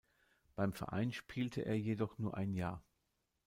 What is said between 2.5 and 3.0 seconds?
Jahr.